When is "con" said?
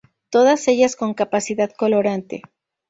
0.95-1.13